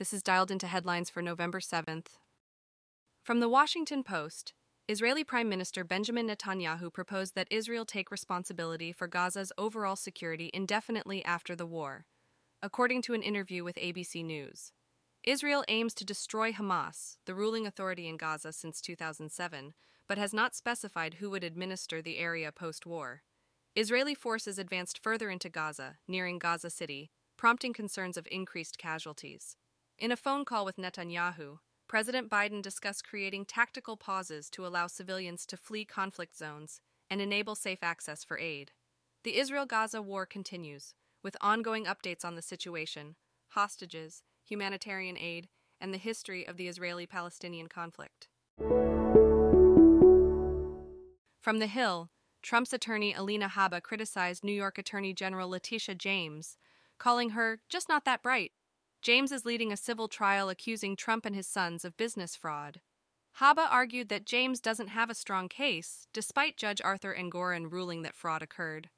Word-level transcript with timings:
This 0.00 0.14
is 0.14 0.22
dialed 0.22 0.50
into 0.50 0.66
headlines 0.66 1.10
for 1.10 1.20
November 1.20 1.60
7th. 1.60 2.06
From 3.22 3.40
the 3.40 3.50
Washington 3.50 4.02
Post, 4.02 4.54
Israeli 4.88 5.24
Prime 5.24 5.46
Minister 5.46 5.84
Benjamin 5.84 6.26
Netanyahu 6.26 6.90
proposed 6.90 7.34
that 7.34 7.48
Israel 7.50 7.84
take 7.84 8.10
responsibility 8.10 8.92
for 8.92 9.06
Gaza's 9.06 9.52
overall 9.58 9.96
security 9.96 10.50
indefinitely 10.54 11.22
after 11.26 11.54
the 11.54 11.66
war, 11.66 12.06
according 12.62 13.02
to 13.02 13.12
an 13.12 13.20
interview 13.20 13.62
with 13.62 13.76
ABC 13.76 14.24
News. 14.24 14.72
Israel 15.22 15.66
aims 15.68 15.92
to 15.96 16.06
destroy 16.06 16.50
Hamas, 16.50 17.18
the 17.26 17.34
ruling 17.34 17.66
authority 17.66 18.08
in 18.08 18.16
Gaza 18.16 18.54
since 18.54 18.80
2007, 18.80 19.74
but 20.08 20.16
has 20.16 20.32
not 20.32 20.54
specified 20.54 21.16
who 21.20 21.28
would 21.28 21.44
administer 21.44 22.00
the 22.00 22.16
area 22.16 22.50
post 22.50 22.86
war. 22.86 23.20
Israeli 23.76 24.14
forces 24.14 24.58
advanced 24.58 24.98
further 25.02 25.28
into 25.28 25.50
Gaza, 25.50 25.98
nearing 26.08 26.38
Gaza 26.38 26.70
City, 26.70 27.10
prompting 27.36 27.74
concerns 27.74 28.16
of 28.16 28.26
increased 28.30 28.78
casualties. 28.78 29.58
In 30.00 30.10
a 30.10 30.16
phone 30.16 30.46
call 30.46 30.64
with 30.64 30.78
Netanyahu, 30.78 31.58
President 31.86 32.30
Biden 32.30 32.62
discussed 32.62 33.06
creating 33.06 33.44
tactical 33.44 33.98
pauses 33.98 34.48
to 34.48 34.66
allow 34.66 34.86
civilians 34.86 35.44
to 35.44 35.58
flee 35.58 35.84
conflict 35.84 36.34
zones 36.34 36.80
and 37.10 37.20
enable 37.20 37.54
safe 37.54 37.80
access 37.82 38.24
for 38.24 38.38
aid. 38.38 38.72
The 39.24 39.36
Israel 39.36 39.66
Gaza 39.66 40.00
war 40.00 40.24
continues, 40.24 40.94
with 41.22 41.36
ongoing 41.42 41.84
updates 41.84 42.24
on 42.24 42.34
the 42.34 42.40
situation, 42.40 43.16
hostages, 43.48 44.22
humanitarian 44.42 45.18
aid, 45.18 45.48
and 45.82 45.92
the 45.92 45.98
history 45.98 46.48
of 46.48 46.56
the 46.56 46.66
Israeli 46.66 47.04
Palestinian 47.04 47.66
conflict. 47.66 48.28
From 51.42 51.58
the 51.58 51.66
Hill, 51.66 52.08
Trump's 52.40 52.72
attorney 52.72 53.12
Alina 53.12 53.50
Habba 53.50 53.82
criticized 53.82 54.44
New 54.44 54.52
York 54.52 54.78
Attorney 54.78 55.12
General 55.12 55.50
Letitia 55.50 55.94
James, 55.94 56.56
calling 56.96 57.30
her 57.30 57.60
just 57.68 57.86
not 57.86 58.06
that 58.06 58.22
bright. 58.22 58.52
James 59.02 59.32
is 59.32 59.46
leading 59.46 59.72
a 59.72 59.76
civil 59.76 60.08
trial 60.08 60.50
accusing 60.50 60.94
Trump 60.94 61.24
and 61.24 61.34
his 61.34 61.46
sons 61.46 61.84
of 61.84 61.96
business 61.96 62.36
fraud. 62.36 62.80
Habba 63.38 63.66
argued 63.70 64.08
that 64.10 64.26
James 64.26 64.60
doesn't 64.60 64.88
have 64.88 65.08
a 65.08 65.14
strong 65.14 65.48
case, 65.48 66.06
despite 66.12 66.58
Judge 66.58 66.82
Arthur 66.82 67.14
Engoron 67.14 67.70
ruling 67.70 68.02
that 68.02 68.14
fraud 68.14 68.42
occurred. 68.42 68.90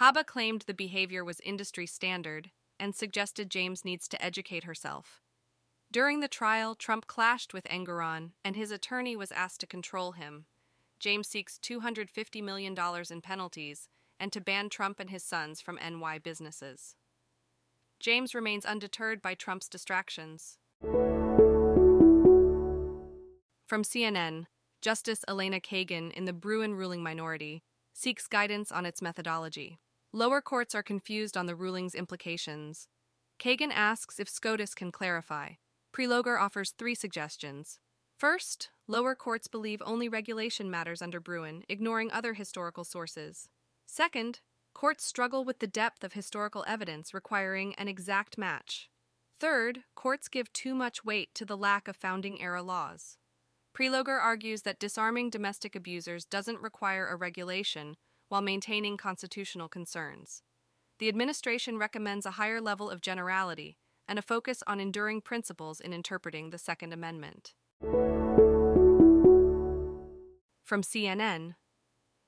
Habba 0.00 0.24
claimed 0.24 0.62
the 0.62 0.74
behavior 0.74 1.24
was 1.24 1.40
industry 1.40 1.86
standard 1.86 2.50
and 2.78 2.94
suggested 2.94 3.50
James 3.50 3.84
needs 3.84 4.08
to 4.08 4.24
educate 4.24 4.64
herself. 4.64 5.20
During 5.90 6.20
the 6.20 6.28
trial, 6.28 6.74
Trump 6.74 7.06
clashed 7.06 7.54
with 7.54 7.64
Engoron, 7.64 8.32
and 8.44 8.56
his 8.56 8.70
attorney 8.70 9.16
was 9.16 9.32
asked 9.32 9.60
to 9.60 9.66
control 9.66 10.12
him. 10.12 10.46
James 10.98 11.28
seeks 11.28 11.58
$250 11.58 12.42
million 12.42 12.74
in 13.10 13.20
penalties 13.20 13.88
and 14.18 14.32
to 14.32 14.40
ban 14.40 14.68
Trump 14.68 14.98
and 14.98 15.10
his 15.10 15.22
sons 15.22 15.60
from 15.60 15.78
NY 15.78 16.18
businesses. 16.18 16.96
James 18.00 18.34
remains 18.34 18.64
undeterred 18.64 19.22
by 19.22 19.34
Trump's 19.34 19.68
distractions. 19.68 20.58
From 23.66 23.82
CNN, 23.82 24.46
Justice 24.80 25.24
Elena 25.26 25.60
Kagan 25.60 26.12
in 26.12 26.24
the 26.24 26.32
Bruen 26.32 26.74
ruling 26.74 27.02
minority 27.02 27.62
seeks 27.92 28.26
guidance 28.26 28.70
on 28.70 28.86
its 28.86 29.02
methodology. 29.02 29.80
Lower 30.12 30.40
courts 30.40 30.74
are 30.74 30.82
confused 30.82 31.36
on 31.36 31.46
the 31.46 31.56
ruling's 31.56 31.94
implications. 31.94 32.88
Kagan 33.40 33.72
asks 33.72 34.20
if 34.20 34.28
SCOTUS 34.28 34.74
can 34.74 34.92
clarify. 34.92 35.52
Prelogar 35.92 36.40
offers 36.40 36.70
three 36.70 36.94
suggestions. 36.94 37.80
First, 38.18 38.70
lower 38.86 39.14
courts 39.14 39.48
believe 39.48 39.82
only 39.84 40.08
regulation 40.08 40.70
matters 40.70 41.02
under 41.02 41.20
Bruen, 41.20 41.64
ignoring 41.68 42.10
other 42.12 42.34
historical 42.34 42.84
sources. 42.84 43.48
Second, 43.86 44.40
courts 44.76 45.06
struggle 45.06 45.42
with 45.42 45.60
the 45.60 45.66
depth 45.66 46.04
of 46.04 46.12
historical 46.12 46.62
evidence 46.68 47.14
requiring 47.14 47.74
an 47.76 47.88
exact 47.88 48.36
match. 48.36 48.90
Third, 49.40 49.84
courts 49.94 50.28
give 50.28 50.52
too 50.52 50.74
much 50.74 51.02
weight 51.02 51.34
to 51.36 51.46
the 51.46 51.56
lack 51.56 51.88
of 51.88 51.96
founding 51.96 52.42
era 52.42 52.62
laws. 52.62 53.16
Prelogar 53.74 54.20
argues 54.20 54.62
that 54.62 54.78
disarming 54.78 55.30
domestic 55.30 55.74
abusers 55.74 56.26
doesn't 56.26 56.60
require 56.60 57.08
a 57.08 57.16
regulation 57.16 57.96
while 58.28 58.42
maintaining 58.42 58.98
constitutional 58.98 59.66
concerns. 59.66 60.42
The 60.98 61.08
administration 61.08 61.78
recommends 61.78 62.26
a 62.26 62.32
higher 62.32 62.60
level 62.60 62.90
of 62.90 63.00
generality 63.00 63.78
and 64.06 64.18
a 64.18 64.22
focus 64.22 64.62
on 64.66 64.78
enduring 64.78 65.22
principles 65.22 65.80
in 65.80 65.94
interpreting 65.94 66.50
the 66.50 66.58
Second 66.58 66.92
Amendment. 66.92 67.54
From 70.62 70.82
CNN 70.82 71.54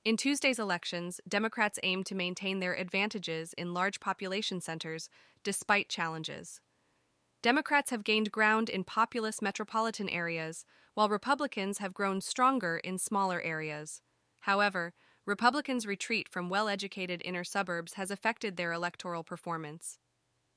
In 0.05 0.15
Tuesday's 0.15 0.59
elections, 0.59 1.19
Democrats 1.27 1.77
aim 1.83 2.05
to 2.05 2.15
maintain 2.15 2.59
their 2.59 2.73
advantages 2.73 3.51
in 3.53 3.73
large 3.73 3.99
population 3.99 4.61
centers 4.61 5.09
despite 5.43 5.89
challenges. 5.89 6.61
Democrats 7.41 7.91
have 7.91 8.05
gained 8.05 8.31
ground 8.31 8.69
in 8.69 8.85
populous 8.85 9.41
metropolitan 9.41 10.07
areas, 10.07 10.65
while 10.93 11.09
Republicans 11.09 11.79
have 11.79 11.93
grown 11.93 12.21
stronger 12.21 12.77
in 12.77 12.97
smaller 12.97 13.41
areas. 13.41 14.01
However, 14.41 14.93
Republicans' 15.25 15.85
retreat 15.85 16.29
from 16.29 16.49
well 16.49 16.69
educated 16.69 17.21
inner 17.25 17.43
suburbs 17.43 17.93
has 17.95 18.09
affected 18.09 18.55
their 18.55 18.71
electoral 18.71 19.23
performance. 19.23 19.99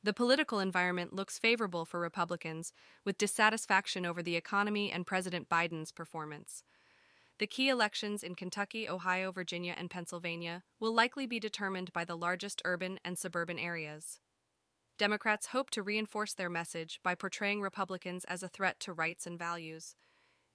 The 0.04 0.12
political 0.12 0.60
environment 0.60 1.12
looks 1.12 1.38
favorable 1.38 1.84
for 1.84 1.98
Republicans, 2.00 2.72
with 3.04 3.18
dissatisfaction 3.18 4.06
over 4.06 4.22
the 4.22 4.36
economy 4.36 4.90
and 4.90 5.06
President 5.06 5.48
Biden's 5.48 5.92
performance. 5.92 6.62
The 7.42 7.48
key 7.48 7.70
elections 7.70 8.22
in 8.22 8.36
Kentucky, 8.36 8.88
Ohio, 8.88 9.32
Virginia, 9.32 9.74
and 9.76 9.90
Pennsylvania 9.90 10.62
will 10.78 10.94
likely 10.94 11.26
be 11.26 11.40
determined 11.40 11.92
by 11.92 12.04
the 12.04 12.16
largest 12.16 12.62
urban 12.64 13.00
and 13.04 13.18
suburban 13.18 13.58
areas. 13.58 14.20
Democrats 14.96 15.46
hope 15.46 15.68
to 15.70 15.82
reinforce 15.82 16.34
their 16.34 16.48
message 16.48 17.00
by 17.02 17.16
portraying 17.16 17.60
Republicans 17.60 18.24
as 18.26 18.44
a 18.44 18.48
threat 18.48 18.78
to 18.78 18.92
rights 18.92 19.26
and 19.26 19.40
values. 19.40 19.96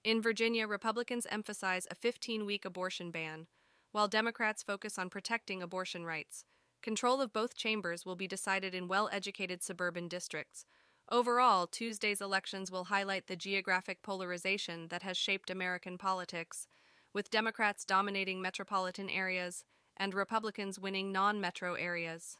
In 0.02 0.22
Virginia, 0.22 0.66
Republicans 0.66 1.26
emphasize 1.30 1.86
a 1.90 1.94
15 1.94 2.46
week 2.46 2.64
abortion 2.64 3.10
ban, 3.10 3.48
while 3.92 4.08
Democrats 4.08 4.62
focus 4.62 4.98
on 4.98 5.10
protecting 5.10 5.62
abortion 5.62 6.06
rights. 6.06 6.46
Control 6.80 7.20
of 7.20 7.34
both 7.34 7.54
chambers 7.54 8.06
will 8.06 8.16
be 8.16 8.26
decided 8.26 8.74
in 8.74 8.88
well 8.88 9.10
educated 9.12 9.62
suburban 9.62 10.08
districts. 10.08 10.64
Overall, 11.10 11.66
Tuesday's 11.66 12.20
elections 12.20 12.70
will 12.70 12.84
highlight 12.84 13.26
the 13.26 13.36
geographic 13.36 14.02
polarization 14.02 14.88
that 14.88 15.02
has 15.02 15.16
shaped 15.16 15.48
American 15.48 15.96
politics, 15.96 16.66
with 17.12 17.30
Democrats 17.30 17.84
dominating 17.84 18.40
metropolitan 18.40 19.08
areas 19.08 19.64
and 19.96 20.14
Republicans 20.14 20.78
winning 20.78 21.12
non 21.12 21.40
metro 21.40 21.74
areas. 21.74 22.36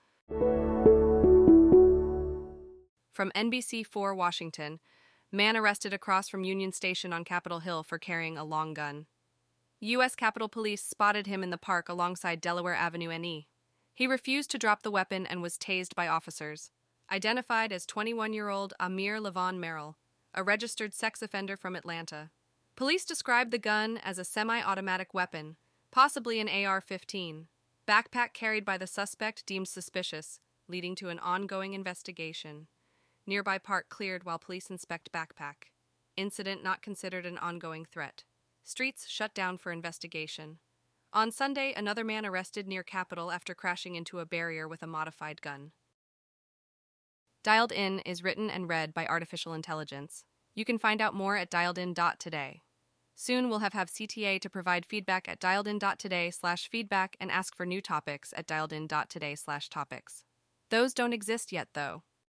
From 3.13 3.33
NBC4 3.35 4.17
Washington, 4.17 4.79
man 5.33 5.57
arrested 5.57 5.93
across 5.93 6.29
from 6.29 6.45
Union 6.45 6.73
Station 6.73 7.13
on 7.13 7.25
Capitol 7.25 7.61
Hill 7.61 7.83
for 7.83 7.99
carrying 7.99 8.39
a 8.39 8.45
long 8.45 8.75
gun. 8.75 9.07
U.S. 9.81 10.15
Capitol 10.15 10.49
Police 10.49 10.83
spotted 10.83 11.27
him 11.27 11.43
in 11.43 11.51
the 11.51 11.59
park 11.59 11.89
alongside 11.89 12.41
Delaware 12.41 12.75
Avenue 12.75 13.17
NE. 13.19 13.49
He 13.95 14.07
refused 14.07 14.51
to 14.53 14.59
drop 14.59 14.83
the 14.83 14.91
weapon 14.91 15.27
and 15.27 15.43
was 15.43 15.59
tased 15.59 15.95
by 15.95 16.07
officers. 16.07 16.71
Identified 17.11 17.73
as 17.73 17.87
21 17.87 18.33
year 18.33 18.49
old 18.49 18.75
Amir 18.79 19.19
Levon 19.21 19.59
Merrill, 19.59 19.97
a 20.35 20.43
registered 20.43 20.95
sex 20.95 21.23
offender 21.23 21.57
from 21.57 21.75
Atlanta. 21.75 22.31
Police 22.79 23.05
described 23.05 23.51
the 23.51 23.59
gun 23.59 23.99
as 24.05 24.21
a 24.21 24.25
semi 24.25 24.63
automatic 24.63 25.13
weapon, 25.13 25.57
possibly 25.91 26.39
an 26.39 26.49
AR 26.49 26.81
15. 26.81 27.49
Backpack 27.89 28.33
carried 28.35 28.65
by 28.65 28.79
the 28.79 28.87
suspect 28.87 29.45
deemed 29.47 29.67
suspicious, 29.67 30.39
leading 30.69 30.95
to 30.95 31.09
an 31.09 31.19
ongoing 31.19 31.75
investigation. 31.75 32.69
Nearby 33.27 33.59
park 33.59 33.89
cleared 33.89 34.23
while 34.23 34.39
police 34.39 34.71
inspect 34.71 35.11
backpack. 35.11 35.73
Incident 36.17 36.63
not 36.63 36.81
considered 36.81 37.27
an 37.27 37.37
ongoing 37.39 37.85
threat. 37.85 38.23
Streets 38.63 39.09
shut 39.09 39.35
down 39.35 39.59
for 39.59 39.73
investigation. 39.73 40.59
On 41.13 41.33
Sunday, 41.33 41.75
another 41.77 42.05
man 42.05 42.25
arrested 42.25 42.69
near 42.69 42.85
Capitol 42.85 43.33
after 43.33 43.57
crashing 43.57 43.97
into 43.97 44.21
a 44.21 44.27
barrier 44.27 44.69
with 44.69 44.85
a 44.85 44.87
modified 44.87 45.43
gun. 45.43 45.73
Dialed 47.43 47.73
In 47.73 47.99
is 48.01 48.23
written 48.23 48.49
and 48.49 48.69
read 48.69 48.95
by 48.95 49.05
artificial 49.05 49.53
intelligence. 49.53 50.23
You 50.55 50.65
can 50.65 50.79
find 50.79 51.01
out 51.01 51.13
more 51.13 51.37
at 51.37 51.51
dialedin.today. 51.51 52.63
Soon 53.21 53.49
we'll 53.49 53.59
have, 53.59 53.73
have 53.73 53.91
CTA 53.91 54.41
to 54.41 54.49
provide 54.49 54.87
feedback 54.87 55.29
at 55.29 55.41
dialedin.today 55.41 56.31
slash 56.31 56.71
feedback 56.71 57.17
and 57.19 57.33
ask 57.33 57.57
for 57.57 57.67
new 57.67 57.81
topics 57.81 58.33
at 58.37 58.47
dialedin.today 58.47 59.35
slash 59.35 59.69
topics. 59.69 60.23
Those 60.71 60.95
don't 60.95 61.13
exist 61.13 61.51
yet, 61.51 61.67
though. 61.75 62.05